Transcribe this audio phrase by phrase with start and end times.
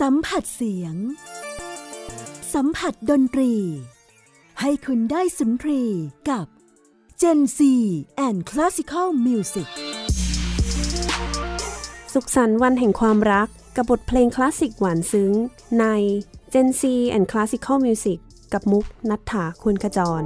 [0.00, 0.94] สัมผัสเสียง
[2.54, 3.54] สัมผัสดนตรี
[4.60, 5.82] ให้คุณได้สุนทรี
[6.30, 6.46] กับ
[7.20, 7.58] Gen C
[8.26, 9.68] and Classical Music
[12.12, 15.32] สุขสันต์วันแห่งความรัก กับบทเพลงคลาสสิกหวานซึ้ง
[15.80, 15.84] ใน
[16.52, 16.82] Gen C
[17.16, 18.18] and Classical Music
[18.52, 20.24] กับมุกนัฐถาคุณขจร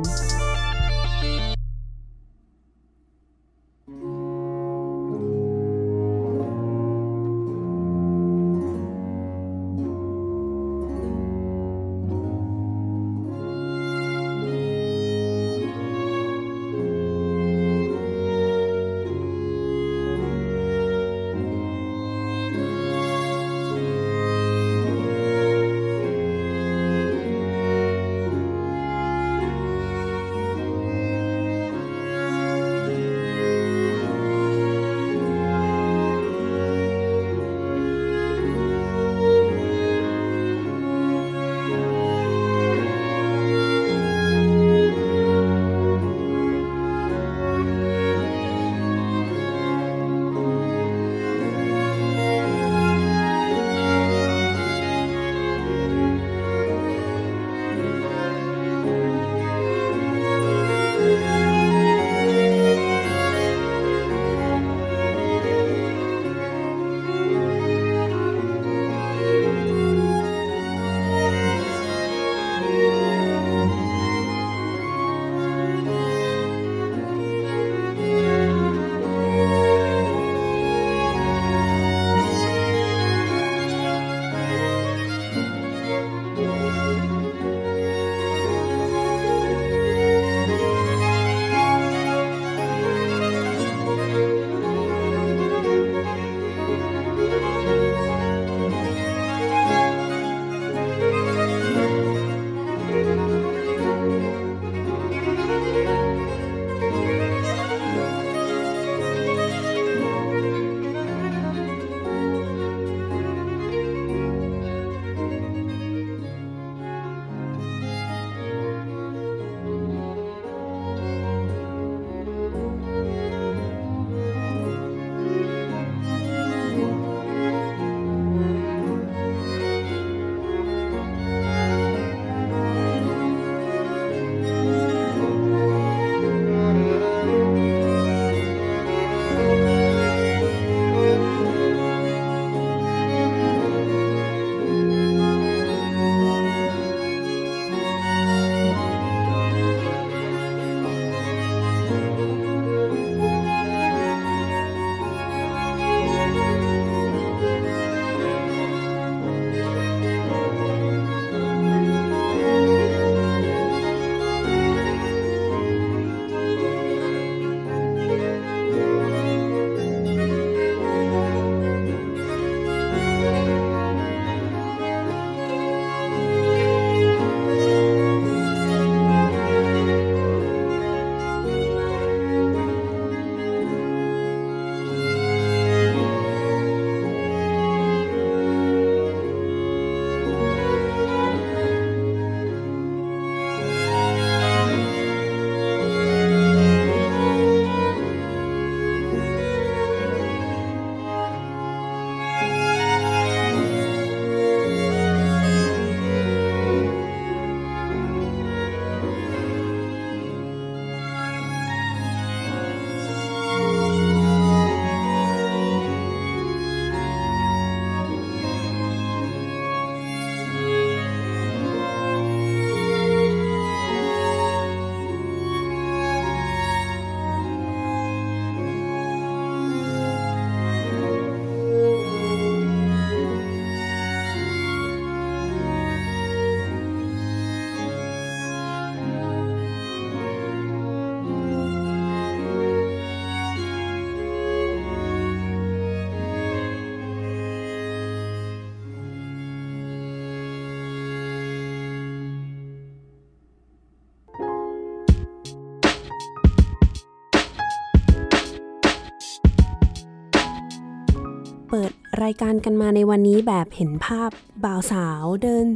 [262.23, 264.31] รายการกันมาในวันนี้แบบเห็นภาพ
[264.65, 265.67] บ่าวสาวเดิน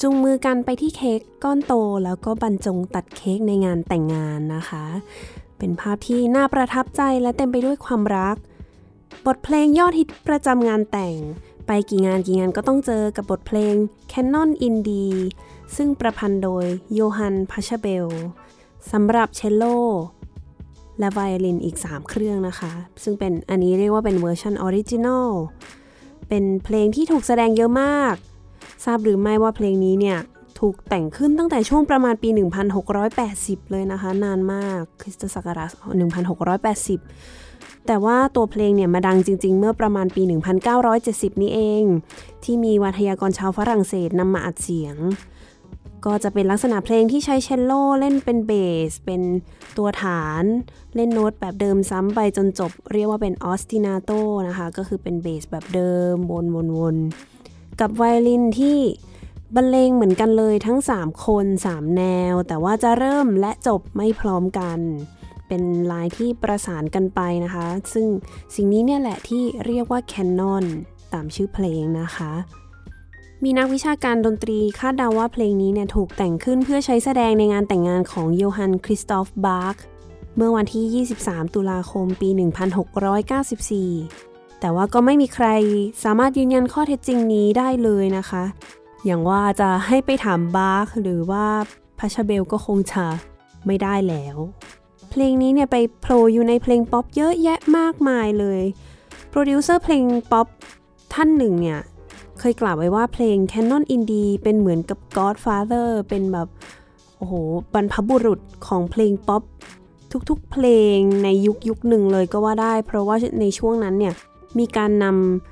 [0.00, 1.74] จุงมือกันไปที่เค้กก้อนโต
[2.04, 4.84] แล้วก็บรรจงตัดเค้กในงานแต่งงานนะคะ
[5.58, 8.36] เป็นภาพที่น่าประทับใจและเต็มไปด้วยความรัก
[9.26, 11.16] บทเพลงยอดฮิตประจำงานแต่ง
[11.66, 13.74] ไปกี่งานกี่งานก็ต้องเจอกับบทเพลง
[14.12, 15.06] Canon i n d i
[15.76, 16.64] ซึ่งประพันธ์โดย
[16.94, 18.08] โยฮันพาชเบล
[18.92, 19.64] สำหรับเชลโล
[20.98, 25.28] และไวโอลินอีก 3 เครื่องนะคะ ซึ่งเป็นอันนี้เรียกว่าเป็นเวอร์ชัน original
[26.30, 28.14] เป็นเพลงที่ถูกแสดงเยอะมาก
[28.84, 30.18] ทราบหรือไม่ว่าเพลงนี้เนี่ย
[30.58, 32.28] ถูกแต่งขึ้นตั้งแต่ช่วงประมาณปี
[33.00, 35.70] 1680 เลยนะคะ นานมาก คริสตศักราช
[36.98, 40.22] 1680 แต่ว่าตัวเพลงเนี่ยมาดังจริง ๆ เมื่อประมาณปี
[40.82, 41.82] 1970 นี้เอง
[42.44, 44.96] ที่มีวาทยากรชาวฝรั่งเศสนำมาอัดเสียง
[46.06, 48.52] ก็จะเป็นลักษณะเพลงที่ใช้เชลโลเล่นเป็นเบ
[48.90, 49.22] ส เป็น
[49.76, 50.44] ตัวฐาน
[50.94, 54.10] เล่นโน้ตแบบเดิมซ้ำไปจนจบ เรียกว่าเป็น ostinato
[54.48, 56.96] นะคะ ก็คือเป็นเบสแบบเดิมวนวนวน
[57.80, 58.78] กับไวโอลินที่
[59.54, 64.78] บรรเลงเหมือนกันเลยทั้ง 3 คน 3 แนว แต่ว่าจะเริ่มและจบไม่พร้อมกัน
[65.48, 65.62] เป็น
[65.92, 68.06] ลายที่ประสานกันไปนะคะ ซึ่ง
[68.54, 70.64] สิ่งนี้เนี่ยแหละที่เรียกว่า canon
[71.12, 72.32] ตามชื่อเพลงนะคะ
[73.44, 79.76] มีนักวิชาการดนตรีคาดเดาว่าเพลงนี้เนี่ยถูกแต่งขึ้นเพื่อใช้แสดงในงานแต่งงานของโยฮันคริสตอฟบาร์ก
[80.36, 82.28] เมื่อวันที่ 23 ตุลาคมปี
[83.84, 85.46] 1694 แต่ว่าก็ไม่มีใคร
[86.04, 88.44] สามารถยืนยันข้อเท็จจริงนี้ได้เลยนะคะ
[89.04, 91.46] อย่างว่าจะให้ไปถามบาร์กหรือว่า
[91.98, 93.04] พัชเบลก็คงจะ
[93.66, 94.36] ไม่ได้แล้ว
[95.10, 98.62] เพลงนี้เนี่ยไปโผล่อยู่ในเพลงป๊อปเยอะแยะมากมายเลย
[99.30, 100.46] โปรดิวเซอร์เพลงป๊อป
[101.14, 101.80] ท่านหนึ่งเนี่ย
[102.40, 106.48] เคยกล่าวไว้ว่าเพลง Canon in D เป็นเหมือนกับ Godfather เป็นแบบ
[107.16, 107.34] โอ้โห
[107.74, 109.42] บรรพบุรุษของเพลงป๊อป
[110.28, 110.66] ทุกๆ เพล
[110.96, 114.14] งในยุคยุคหนึ่งเลยก็ว่าได้ เพราะว่าในช่วงนั้นเนี่ย
[114.58, 115.06] มีการน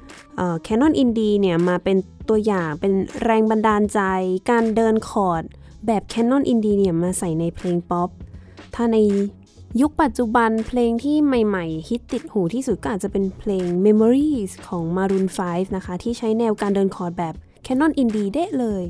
[0.05, 1.96] ำ Canon in D เนี่ย มาเป็น
[2.29, 2.93] ตัวอย่างเป็น
[3.25, 4.00] แรงบันดาลใจ
[4.50, 5.43] การเดินคอร์ด
[5.87, 8.11] แบบ Canon in D เนี่ย มาใส่ในเพลงป๊อป
[8.75, 8.96] ถ้าใน
[9.81, 17.35] ยุคปัจจุบันเพลงที่ใหม่ ๆ ฮิตติดหูที่สุดก็อาจจะเป็นเพลง Memories ของ Maroon 5 นะคะ ที่ใช้แนวการเดินคอร์ดแบบ
[17.67, 18.85] Canon Indie เด้เลย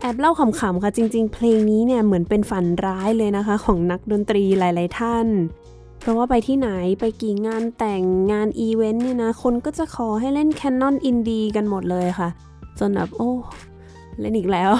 [0.00, 5.26] แอบเล่าขำๆค่ะ จริง ๆ เพลงนี้เนี่ยเหมือนเป็นฝันร้ายเลยนะคะ ของนักดนตรีหลาย ๆ ท่าน
[6.00, 6.68] เพราะว่าไปที่ไหน
[7.00, 12.28] ไปกี่งานแต่งงานอีเวนต์เนี่ยนะ คนก็จะขอให้เล่น Canon Indie กันหมดเลยค่ะ
[12.78, 13.32] จนแบบโอ้
[14.20, 14.70] เล่นอีกแล้ว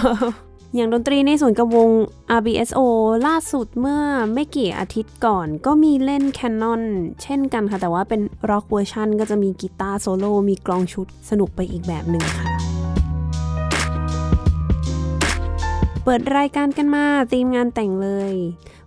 [0.74, 1.90] อย่างดนตรีในส่วนกระวง
[2.38, 2.80] RBSO
[3.26, 4.02] ล่าสุดเมื่อ
[4.32, 6.82] ไม่กี่อาทิตย์ก่อน ก็มีเล่น Canon
[7.22, 8.20] เช่นกันค่ะ แต่ว่าเป็น
[8.50, 12.46] rock version ก็จะมีกีตาร์โซโล่มีกลองชุดสนุกไปอีกแบบหนึ่งค่ะ
[16.04, 18.32] เปิดรายการกันมาตีมงานแต่งเลย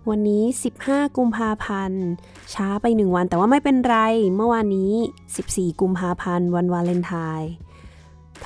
[0.08, 0.42] วันนี้
[0.80, 2.04] 15 กุมภาพันธ์
[2.54, 3.96] ช้าไปหนึ่งวันแต่ว่าไม่เป็นไร
[4.36, 4.92] เมื่อวานนี้
[5.36, 7.50] 14 กุมภาพันธ์ วันวาเลนไทน์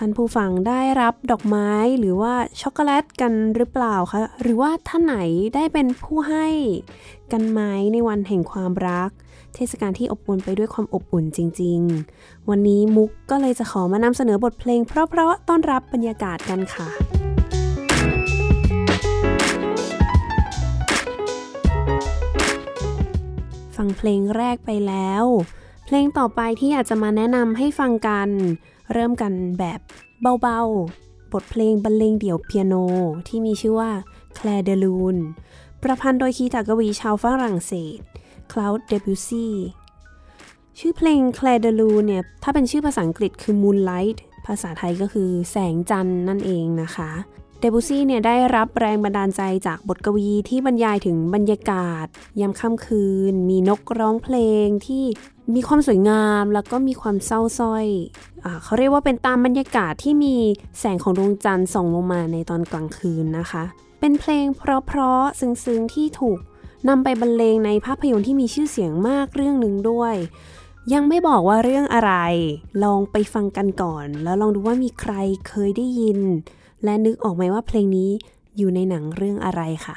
[0.01, 5.17] ท่านผู้ฟังได้รับดอกไม้หรือว่าช็อกโกแลตกันหรือเปล่าคะ หรือว่าท่านไหน
[5.55, 6.47] ได้เป็นผู้ให้
[7.33, 9.11] กันไม้ในวันแห่งความรัก
[9.55, 11.81] เทศกาลที่อบอุ่นไปด้วยความอบอุ่นจริง
[12.15, 16.89] ๆ วันนี้มุกก็เลยจะขอมานำเสนอบทเพลง เพราะๆต้อนรับบรรยากาศกันค่ะ
[23.77, 25.25] ฟังเพลงแรกไปแล้ว
[25.87, 28.31] เพลงต่อไปที่อยากจะมาแนะนำให้ฟังกัน
[28.93, 29.81] เริ่มกันแบบ
[30.43, 32.75] เบาๆ บทเพลงบรรเลงเดี่ยวเปียโน
[33.29, 33.91] ที่มีชื่อว่า
[34.37, 35.23] Claire de Lune
[35.83, 37.99] ประพันธ์โดยคีตากวีชาวฝรั่งเศส
[38.51, 39.49] Claude Debussy
[40.79, 47.11] ชื่อเพลง Clair de Lune เนี่ย ถ้าเป็นชื่อภาษาอังกฤษคือ Moonlight ภาษาไทยก็คือแสงจันทร์นั่นเองนะคะ
[47.59, 52.07] เดบูซี่เนี่ยได้รับแรงบันดาลใจจากบทกวีที่บรรยายถึงบรรยากาศ
[52.41, 55.05] ยามค่ำคืน มีนกร้องเพลงที่
[55.55, 57.87] มีความสวยงามแล้วก็มีความเศร้าส้อย
[58.45, 60.35] อเขาเรียกว่าเป็นตามบรรยากาศที่มี
[60.79, 63.65] แสงของดวงจันทร์ส่องลงมาในตอนกลางคืนนะคะ
[64.01, 66.39] เป็นเพลงเพราะๆซึ้งๆที่ถูก
[66.89, 70.15] นำไปบรรเลงในภาพยนตร์ที่มีชื่อเสียงมากเรื่องหนึ่งด้วย
[70.93, 72.13] ยังไม่บอกว่าเรื่องอะไร
[72.85, 75.15] ลองไปฟังกันก่อน แล้วลองดูว่ามีใคร
[75.49, 76.21] เคยได้ยิน
[76.85, 78.11] และนึกออกไหมว่าเพลงนี้
[78.57, 79.97] อยู่ในหนังเรื่องอะไรค่ะ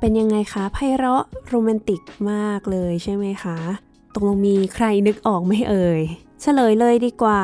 [0.00, 3.58] เป็นยังไงคะไพเราะโรแมนติกมากเลยใช่ไหมคะ
[4.14, 6.00] ตกลงมีใครนึกออกไหมเอ่ย
[6.42, 7.42] เฉลยเลยดีกว่า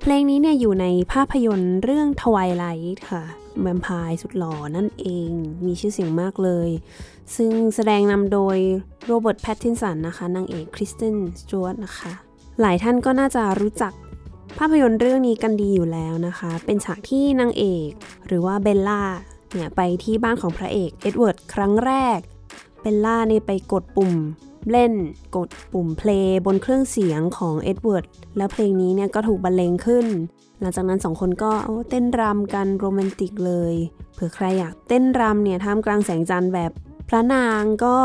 [0.00, 3.22] เพลงนี้เนี่ยอยู่ในภาพยนตร์เรื่อง Twilight ค่ะ
[3.60, 5.30] แวมไพร์สุดหล่อนั่นเอง
[5.66, 6.68] มีชื่อเสียงมากเลย
[7.36, 8.56] ซึ่งแสดงนำโดย
[9.06, 12.12] โรเบิร์ตแพตตินสันนะคะนางเอกคริสเตนสจวตนะคะ
[12.60, 13.92] หลายท่านก็น่าจะรู้จัก
[14.58, 17.90] ภาพยนตร์เรื่องนี้กันดีอยู่แล้วนะคะ เป็นฉากที่นางเอก
[18.26, 19.02] หรือว่าเบลล่า
[19.52, 22.18] เนี่ยไปที่บ้านของพระเอกเอ็ดเวิร์ดครั้งแรก
[22.80, 24.14] เบลล่าเนี่ยไปกดปุ่ม
[24.70, 24.92] เล่น
[25.36, 28.04] กดปุ่มเพลงบนเครื่องเสียงของเอ็ดเวิร์ด
[28.36, 30.06] แล้วเพลงนี้เนี่ยก็ถูกบรรเลงขึ้น
[30.60, 31.52] หลังจากนั้นสองคนก็
[31.90, 33.74] เต้นรำกันโรแมนติกเลย
[34.14, 36.70] เผื่อใครอยากเต้นรำเนี่ยท่ามกลางแสงจันทร์แบบ
[37.08, 37.96] พระนางก็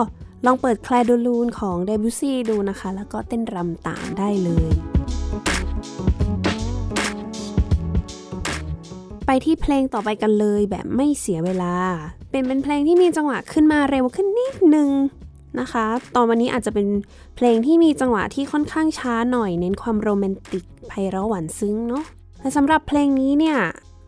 [0.46, 4.72] ลองเปิด Clair de Lune ของเดบิวซี่ดูนะคะ แล้วก็เต้นรำตามได้เลย
[9.28, 11.74] ไปที่เพลงต่อไปกันเลยแบบไม่เสียเวลา
[12.32, 14.90] เป็นเป็นเพลงที่มีจังหวะขึ้นมาเร็วขึ้นนิดนึง
[15.60, 16.88] นะคะ ตอนวันนี้อาจจะเป็น
[17.36, 22.04] เพลงที่มีจังหวะที่ค่อนข้างช้าหน่อย เน้นความโรแมนติกไพเราะหวานซึ้งเนาะ
[22.40, 23.58] แต่สำหรับเพลงนี้เนี่ย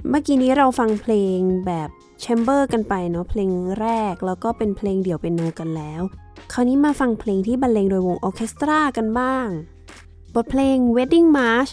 [0.09, 1.89] เมื่อกี้นี้เราฟังเพลงแบบ
[2.21, 3.49] chamber กันไปเนาะเพลง
[3.79, 6.01] แรกแล้วก็เป็นเพลงเดี่ยวเปียโนกันแล้ว
[6.53, 9.47] คราวนี้มาฟังเพลงที่บรรเลงโดยวงออเคสตรากันบ้าง
[10.35, 11.71] บทเพลง Wedding March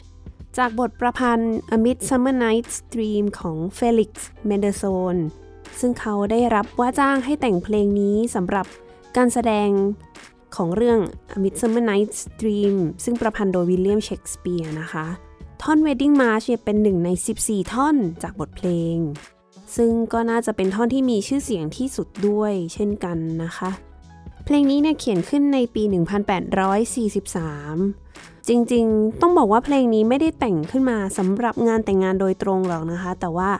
[0.60, 4.10] จากบทประพันธ์ A Midsummer Night's Dream ของ Felix
[4.48, 5.18] Mendelssohn
[5.80, 8.66] ซึ่งเขาได้รับว่าจ้างให้แต่งเพลงนี้สำหรับ
[9.16, 9.68] การแสดง
[10.56, 10.98] ของเรื่อง
[11.34, 15.06] A Midsummer Night's Dream ซึ่งประพันธ์โดยวิลเลียมเชกสเปียร์นะคะ
[15.62, 17.08] ท่อน Wedding March เป็นหนึ่งใน
[17.40, 18.96] 14 ท่อนจากบทเพลง
[19.76, 23.70] ซึ่งก็น่าจะเป็นท่อนที่มีชื่อเสียงที่สุดด้วยเช่นกันนะคะ
[24.44, 25.92] เพลงนี้เนี่ยเขียนขึ้นในปี 1843
[28.48, 33.50] จริงๆ ต้องบอกว่าเพลงนี้ไม่ได้แต่งขึ้นมาสำหรับงานแต่งงานโดยตรงหรอกนะคะ แต่ว่า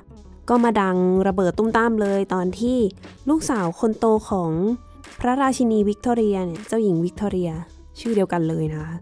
[0.49, 0.97] ก็มาดัง
[1.29, 2.79] ระเบิดตุ้มตามเลยตอนที่
[3.29, 4.51] ลูกสาวคนโตของ
[5.21, 7.51] พระราชินีวิกตอเรียเนี่ยเจ้าหญิงวิกตอเรีย
[8.01, 8.95] ชื่อเดียวกันเลยนะคะ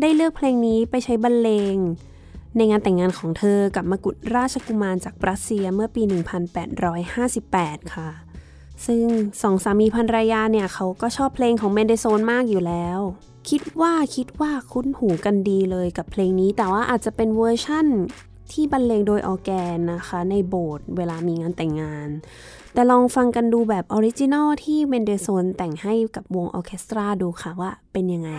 [0.00, 1.76] ได้เลือกเพลงนี้ไปใช้บรรเลง
[2.56, 6.02] ในงานแต่งงานของเธอกับมกุฎราชกุมารจากรัสเซียเมื่อปี
[6.98, 8.10] 1858 ค่ะ
[8.86, 9.04] ซึ่ง
[9.42, 13.00] สองสามีภรรยาเนี่ยเขาก็ชอบเพลงของเมนเดโซนมากอยู่แล้ว
[13.48, 17.86] คิดว่าคิดว่าคุ้นหูกันดีเลยกับเพลงนี้ แต่ว่าอาจจะเป็นเวอร์ชั่น
[18.52, 22.08] ที่บรรเลงโดยออแกนนะคะ ในโบสถ์เวลามีงานแต่งงาน
[22.74, 28.30] แต่ลองฟังกันดูแบบ original ที่เมนเดโซนแต่งให้กับวงออเคสตราดูค่ะว่าเป็นยังไง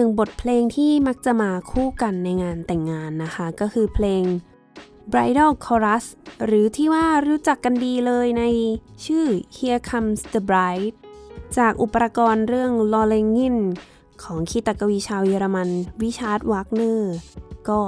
[0.00, 4.22] หนึ่งบทเพลงที่มักจะมาคู่กันในงานแต่งงานนะคะ ก็คือเพลง
[5.12, 6.04] Bridal Chorus
[6.44, 8.44] หรือที่ว่ารู้จักกันดีเลยใน
[9.04, 10.96] ชื่อ Here Comes the Bride
[11.58, 13.56] จากอุปกรณ์เรื่อง l o l e n g i n
[14.22, 15.68] ของคีตกวีชาวเยอรมัน
[16.02, 17.12] ริชาร์ดวากเนอร์
[17.68, 17.80] ก็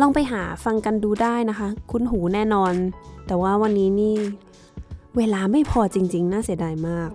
[0.00, 2.74] ลองไปหาฟังกันดูได้นะคะ คุ้นหูแน่นอน
[3.26, 4.16] แต่ว่าวันนี้นี่
[5.16, 7.10] เวลาไม่พอจริงๆ น่าเสียดายมาก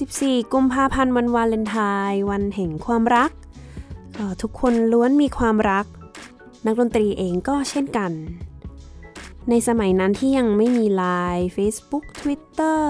[0.00, 1.76] 14 กุมภาพันธ์วันวาเลนไท
[2.10, 3.30] น์วันแห่งความรัก
[4.42, 5.86] ทุกคนล้วนมีความรัก
[6.66, 8.12] นักดนตรีเองก็เช่นกัน
[9.50, 11.04] ในสมัยนั้นที่ยังไม่มีไล
[11.36, 12.80] น์ Facebook Twitter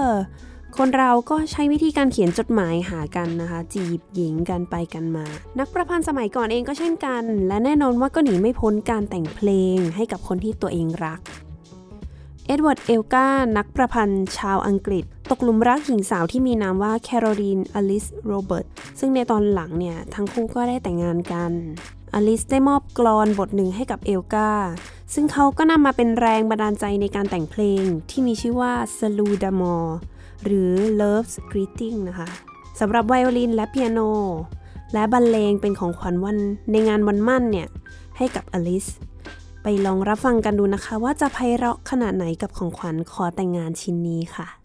[0.77, 5.25] คนเราก็ใช้วิธีการเขียนจดหมายหากันนะคะ จีบหญิงกันไปกันมา
[5.59, 11.19] นักประพันธ์สมัยก่อนเองก็เช่นกัน และแน่นอนว่าก็หนีไม่พ้นการแต่งเพลงให้กับคนที่ตัวเองรัก
[12.45, 18.65] เอ็ดเวิร์ด เอลกา นักประพันธ์ชาวอังกฤษ ตกหลุมรักหญิงสาวที่มีนามว่าแคโรลีนอลิสโรเบิร์ต
[18.99, 21.51] ซึ่งในตอนหลังเนี่ย ทั้งคู่ก็ได้แต่งงานกัน
[22.13, 24.49] อลิสได้มอบกลอนบทหนึ่งให้กับเอลกา
[25.13, 29.85] ซึ่งเขาก็นำมาเป็นแรงบันดาลใจในการแต่งเพลงที่มีชื่อว่า s a l u d a m o r
[30.45, 32.27] หรือ Love's Greeting นะคะ
[32.79, 33.99] สำหรับไวโอลินและเปียโน
[34.93, 36.37] และบรรเลงเป็นของขวัญวัน
[36.71, 37.67] ในงานวันหมั้นเนี่ย
[38.17, 38.85] ให้กับอลิส
[39.63, 44.60] ไปลองรับฟังกันดูนะคะว่าจะไพเราะขนาดไหนกับของขวัญขอแต่งงานชิ้นนี้ค่ะ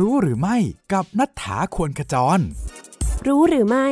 [0.00, 0.56] รู้หรือไม่
[0.92, 2.40] กับนัฐธาควรขจร
[3.26, 3.88] รู้หรือไม่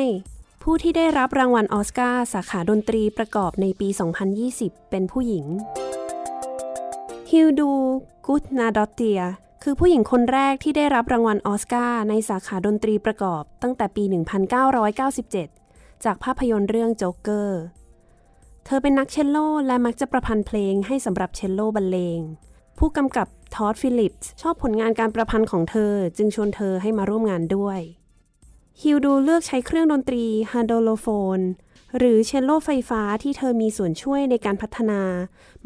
[0.62, 3.88] ผู้ที่ได้รับรางวัลออสการ์สาขาดนตรีประกอบในปี
[4.38, 5.46] 2020 เป็นผู้หญิง
[7.30, 7.72] ฮิลดู
[8.26, 9.20] กุตนาดอตเตีย
[9.62, 14.04] คือผู้หญิงคนแรกที่ได้รับรางวัลออสการ์ในสาขาดนตรีประกอบตั้งแต่ปี
[14.84, 17.62] 1997 จากภาพยนตร์เรื่องโจ๊กเกอร์
[18.64, 19.36] เธอเป็นนักเชลโล
[19.66, 22.20] และมักจะประพันธ์เพลงให้สำหรับเชลโลบรรเลง
[22.78, 27.80] ผู้กำกับ ทอดฟิลิปส์ชอบผลงานการประพันธ์ของเธอ จึงชวนเธอให้มาร่วมงานด้วย
[28.82, 31.40] ฮิวดูเลือกใช้เครื่องดนตรี halldorophone
[31.98, 35.00] หรือเชลโลไฟฟ้าที่เธอมีส่วนช่วยในการพัฒนา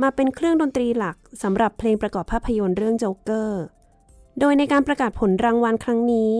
[0.02, 3.62] มาเป็นเครื่องดนตรีหลักสำหรับเพลงประกอบภาพยนตร์เรื่องโจ๊กเกอร์
[4.40, 6.32] โดยในการประกาศผลรางวัลครั้งนี้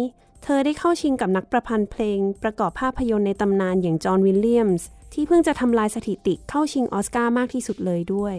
[0.43, 8.37] เธอได้เข้าชิงกับนักประพันธ์เพลงประกอบภาพยนตร์ในตำนานอย่างจอห์นวิลเลียมส์ที่เพิ่งจะทำลายสถิติเข้าชิงออสการ์มากที่สุดเลยด้วย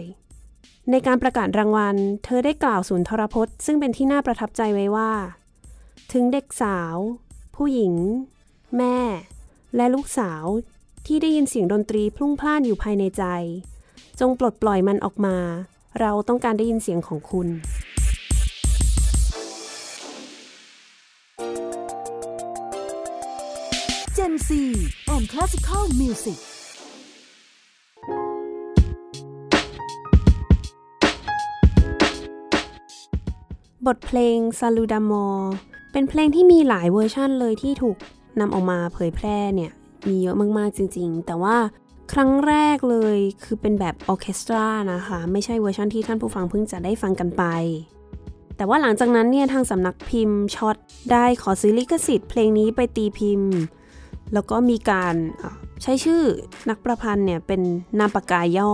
[0.92, 5.12] ในการประกาศรางวัล เธอได้กล่าวสุนทรพจน์ ซึ่งเป็นที่น่าประทับใจไว้ว่า
[6.12, 6.96] ถึงเด็กสาว
[7.56, 7.94] ผู้หญิง
[8.76, 8.98] แม่
[9.76, 10.44] และลูกสาว
[11.06, 13.24] ที่ได้ยินเสียงดนตรีพลุ่งพล่านอยู่ภายในใจ
[14.20, 15.36] จงปลดปล่อยมันออกมา
[16.00, 17.48] เราต้องการได้ยินเสียงของคุณ
[24.16, 24.50] Gen Z
[25.14, 26.38] and Classical Music
[33.86, 35.36] บทเพลง s a l u d a m o r
[35.92, 37.96] เป็นเพลงที่มีหลายเวอร์ชันเลยที่ถูก
[38.40, 39.72] นำออกมาเผยแพร่เนี่ย
[40.08, 41.56] มีเยอะมากๆจริง ๆ แต่ว่า
[42.12, 47.44] ครั้งแรกเลยคือเป็นแบบออเคสตรานะคะ ไม่ใช่เวอร์ชันที่ท่านผู้ฟังเพิ่งจะได้ฟังกันไป
[48.56, 50.76] แต่ว่าหลังจากนั้นเนี่ย ทางสำนักพิมพ์ช็อต
[51.12, 53.52] ได้ขอซื้อลิขสิทธิ์เพลงนี้ไปตีพิมพ์
[54.34, 55.14] แล้วก็มีการ
[55.82, 56.22] ใช้ชื่อ
[56.68, 57.60] นักประพันธ์เนี่ยเป็น
[57.98, 58.72] นามปากกาย่อ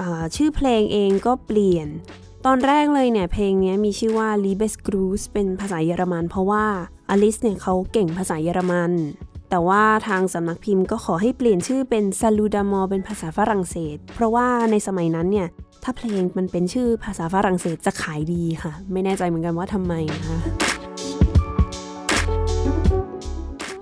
[0.00, 0.02] อ
[0.36, 1.88] ชื่อเพลงเองก็เปลี่ยน
[2.48, 6.64] ตอนแรกเลยเนี่ยเพลงนี้มีชื่อว่า Liebesgruß เป็นภาษาเยอรมัน เพราะว่า
[7.10, 8.92] อลิสเนี่ยเขาเก่งภาษาเยอรมัน
[9.50, 15.48] แต่ว่าทางสำนักพิมพ์ก็ขอให้เปลี่ยนชื่อเป็น Salut d'amour เป็นภาษาฝรั่งเศส เพราะว่าในสมัยนั้นเนี่ย
[15.82, 20.38] ถ้าเพลงมันเป็นชื่อภาษาฝรั่งเศสจะขายดีค่ะ ไม่แน่ใจเหมือนกันว่าทำไมนะคะ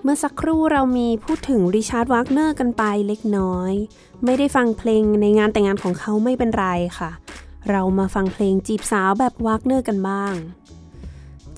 [0.02, 3.72] เมื่อสักครู่เรามีพูดถึงริชาร์ดวากเนอร์กันไปเล็กน้อย
[4.24, 6.68] ไม่ได้ฟังเพลงในงานแต่งงานของเขาไม่เป็นไร
[7.00, 7.12] ค่ะ
[7.70, 10.34] เรามาฟังเพลงจีบสาวแบบวากเนอร์กันบ้าง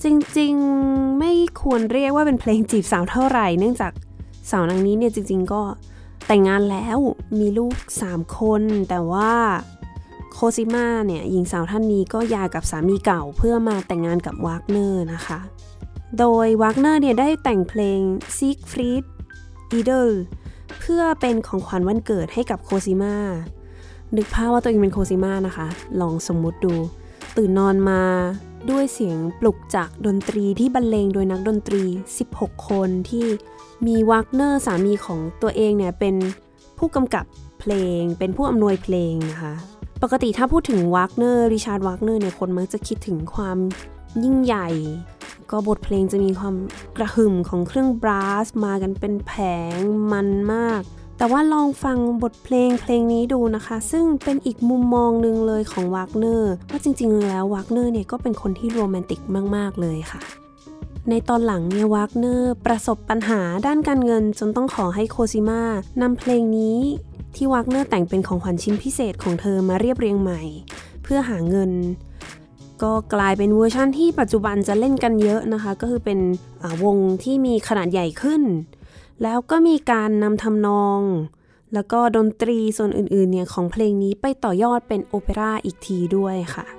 [0.03, 0.05] จ
[0.37, 3.91] ริงๆไม่ควรเรียกว่าเป็นเพลงจีบสาวเท่าไหร่ เนื่องจาก
[4.51, 5.61] สาวนางนี้เนี่ยจริง ๆ ก็
[6.27, 6.97] แต่งงานแล้ว
[7.39, 7.75] มีลูก
[8.07, 9.33] 3 คน แต่ว่า
[10.33, 15.39] โคซิมาเนี่ยหญิงสาวท่านนี้ก็หย่ากับสามีเก่าเพื่อมาแต่งงานกับวากเนอร์นะคะ
[16.19, 17.99] โดยวากเนอร์เนี่ยได้แต่งเพลง
[18.37, 19.03] Siegfried
[19.71, 20.09] Idyll
[20.79, 23.15] เพื่อเป็นของขวัญวันเกิดให้กับโคซิมา
[24.15, 25.67] นึกภาพว่าตัวเองเป็นโคซิมานะคะ
[26.01, 26.73] ลองสมมุติดู
[27.37, 28.01] ตื่นนอนมา
[28.69, 31.83] ด้วยเสียงปลุกจากดนตรีที่บรรเลงโดยนักดนตรี
[32.25, 33.25] 16 คนที่
[33.87, 36.15] มีวากเนอร์สามีของตัวเองเนี่ยเป็น
[36.77, 37.25] ผู้กำกับ
[37.59, 39.53] เพลง เป็นผู้อำนวยเพลงนะคะ
[40.03, 43.57] ปกติถ้าพูดถึงวากเนอร์ริชาร์ดวากเนอร์เนี่ยคนมักจะคิดถึงความ
[44.23, 44.69] ยิ่งใหญ่
[45.51, 46.55] ก็บทเพลงจะมีความ
[46.97, 49.33] กระหึ่มของเครื่อง brass มากันเป็นแผ
[49.75, 49.77] ง
[50.11, 50.81] มันมาก
[51.17, 59.19] แต่ว่าลองฟังบทเพลงเพลงนี้ดูนะคะ ซึ่งเป็นอีกมุมมองหนึ่งเลยของวากเนอร์ว่าจริง ๆ แล้ววากเนอร์เนี่ยก็เป็นคนที่โรแมนติก
[59.55, 60.21] มาก ๆ เลยค่ะ
[61.09, 65.61] ในตอนหลังเนี่ยวากเนอร์ประสบปัญหาด้านการเงิน จนต้องขอให้โคซิมา
[66.01, 66.79] นำเพลงนี้
[67.35, 70.41] ที่วากเนอร์แต่งเป็นของขวัญชิ้นพิเศษของเธอมาเรียบเรียงใหม่
[71.03, 71.71] เพื่อหาเงิน
[72.83, 76.19] ก็กลายเป็นเวอร์ชั่นที่ปัจจุบันจะเล่นกันเยอะนะคะ ก็คือเป็น
[76.83, 78.41] วงที่มีขนาดใหญ่ขึ้น
[79.23, 81.01] แล้วก็มีการนำทำนอง
[81.73, 86.76] แล้วก็ดนตรีส่วนอื่นๆเนี่ยของเพลงนี้ไปต่อยอดเป็นโอเปร่าอีกทีด้วยค่ะ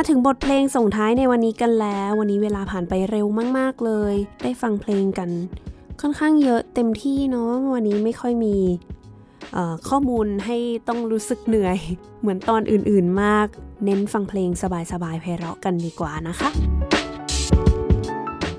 [0.00, 3.26] มาถึงบทเพลงส่งท้ายในวันนี้กันแล้ว วันนี้เวลาผ่านไปเร็ว
[3.58, 5.30] มาก ๆ เลย ได้ฟังเพลงกัน
[6.00, 8.56] ค่อนข้างเยอะเต็มที่เนาะวันนี้ไม่ค่อยมี
[9.88, 10.56] ข้อมูลให้
[10.88, 11.78] ต้องรู้สึกเหนื่อย
[12.20, 13.46] เหมือนตอนอื่นๆมาก
[13.84, 16.48] เน้นฟังเพลงสบายๆไพเราะกันดีกว่านะคะ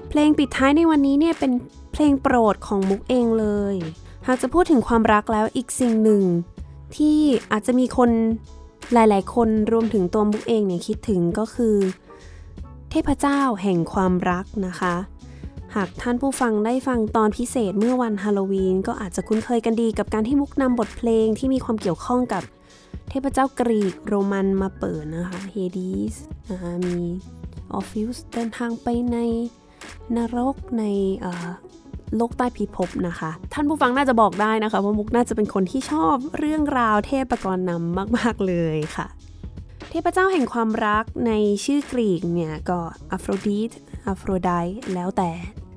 [0.10, 1.52] เพลงปิดท้ายในวันนี้เนี่ยเป็น
[1.94, 3.76] เพลงโปรดของมุกเองเลย
[4.28, 6.24] หากจะพูดถึงความรักแล้วอีกสิ่งหนึ่ง
[6.96, 7.18] ที่
[7.52, 8.12] อาจจะมีคน
[8.94, 11.76] หลายๆ คนรวมถึงตัวมุกเองเนี่ยคิดถึงก็คือ
[12.92, 14.96] เทพเจ้าแห่งความรักนะคะ
[15.76, 22.44] หากท่านผู้ฟังได้ฟังตอนพิเศษเมื่อวันฮาโลวีน ก็อาจจะคุ้นเคยกันดีกับการที่มุกนำบทเพลงที่มีความเกี่ยวข้องกับ
[23.10, 26.16] เทพเจ้ากรีกโรมันมาเปิดนะคะเฮดีส
[26.50, 27.00] นะคะมี
[27.74, 29.18] ออร์ฟิอุสเดินทางไปใน
[30.18, 30.84] นรกใน
[32.16, 39.08] โลกใต้พิภพนะคะ ท่านผู้ฟังน่าจะบอกได้นะคะว่ามุกน่าจะเป็นคนที่ชอบเรื่องราวเทพกรนำมาก ๆ เลยค่ะ
[39.90, 41.32] เทพเจ้าแห่งความรักใน
[41.66, 42.80] ชื่อกรีกเนี่ยก็
[43.12, 43.72] อัฟโรดิต
[44.08, 44.52] อัฟโรได
[44.94, 45.32] แล้วแต่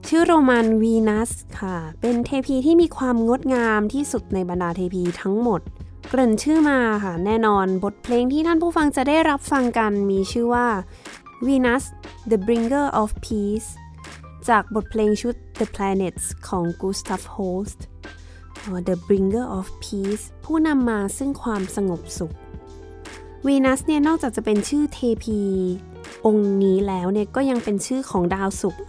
[0.08, 1.30] ชื่อโรมันวีนัส
[1.60, 5.60] ค่ะ เป็นเทพีที่มีความงดงามที่สุดในบรรดาเทพีทั้งหมด
[6.08, 10.66] เกริ่นชื่อมาค่ะแน่นอนบทเพลงที่ท่านผู้ฟังจะได้รับฟังกันมีชื่อว่า
[11.46, 11.84] Venus
[12.30, 13.68] the Bringer of Peace
[14.48, 17.80] จากบทเพลงชุด The Planets ของ Gustav Holst
[18.88, 22.34] The Bringer of Peace ผู้นำมาซึ่งความสงบสุข
[23.46, 25.40] วีนัสเนี่ยนอกจากจะเป็นชื่อเทพี
[26.26, 28.82] องค์นี้แล้วเนี่ยก็ยังเป็นชื่อของดาวศุกร์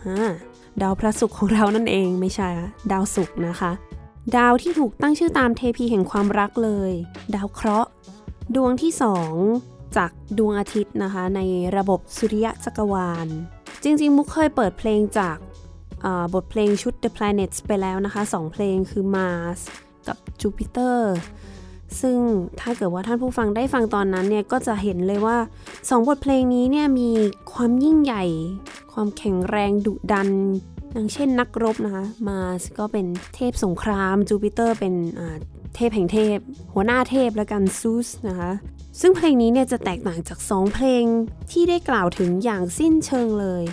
[0.82, 2.49] ดาวพระศุกร์ของเรานั่นเองไม่ใช่
[2.91, 3.71] ดาวศุกร์นะคะ
[4.38, 6.91] ดาวที่ถูกตั้งชื่อตามเทพีแห่งความรักเลย
[7.36, 7.89] ดาวเคราะห์
[8.55, 9.34] ดวงที่สอง
[9.97, 11.41] จากดวงอาทิตย์นะคะ ใน
[11.78, 13.28] ระบบสุริยะจักรวาล
[13.84, 15.38] จริงๆ มุกเคยเปิดเพลงจาก
[16.34, 19.60] บทเพลงชุด The Planets ไปแล้วนะคะสองเพลงคือ Mars
[20.08, 20.99] กับ Jupiter
[22.01, 22.20] ซึ่ง
[22.60, 25.38] ถ้าเกิดว่าท่านผู้ฟังได้ฟังตอนนั้นเนี่ย ก็จะเห็นเลยว่า
[25.72, 27.10] 2 บทเพลงนี้เนี่ย มี
[27.54, 28.24] ความยิ่งใหญ่
[28.93, 30.30] ความแข็งแรงดุดัน
[30.91, 34.95] อย่างเช่นนักรบนะคะ Mars ก็เป็นเทพสงคราม Jupiter เป็น
[35.76, 36.38] เทพแห่งเทพ
[36.74, 38.51] หัวหน้าเทพและกันซูสนะคะ
[39.01, 41.04] ซึ่งเพลงนี้เนี่ยจะแตกต่างจาก 2 เพลง
[41.51, 43.64] ที่ได้กล่าวถึงอย่างสิ้นเชิงเลย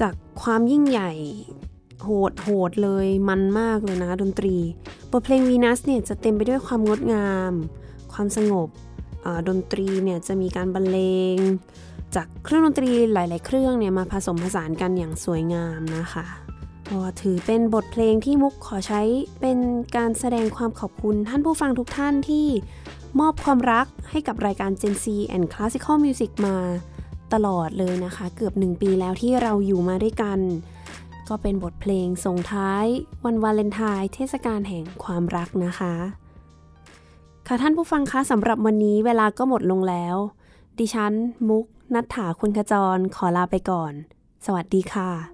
[0.00, 1.12] จากความยิ่งใหญ่
[2.04, 4.56] โหดโหดเลยมันมากเลยนะดนตรี
[5.12, 7.52] บทเพลงวีนัสเนี่ยจะเต็มไปด้วยความงดงาม
[8.12, 8.68] ความสงบ
[9.48, 10.98] ดนตรีเนี่ยจะมีการบรรเล
[11.34, 11.38] ง
[12.14, 16.24] จากเครื่องดนตรีหลาย ๆ เครื่องเนี่ยมาผสมผสานกันอย่างสวยงามนะคะ
[17.22, 19.02] ถือเป็นบทเพลงที่มุกขอใช้
[19.40, 19.58] เป็น
[19.96, 22.46] การแสดงความขอบคุณท่านผู้ฟังทุกท่านที่
[23.20, 26.56] มอบความรักให้กับรายการ Gen C and Classical Music มา
[27.32, 30.38] ตลอดเลยนะคะ เกือบ 1 ปีแล้วที่เราอยู่มาด้วยกัน
[31.28, 32.86] ก็เป็นบทเพลงส่งท้าย
[33.24, 35.94] วันวาเลนไทน์เทศกาลแห่งความรักนะคะ
[37.46, 40.16] ค่ะท่านผู้ฟังคะสำหรับวันนี้เวลาก็หมดลงแล้ว
[40.78, 41.12] ดิฉัน
[41.48, 41.64] มุก
[41.94, 43.92] นัฐถาคุณขจรขอลาไปก่อน
[44.46, 45.33] สวัสดีค่ะ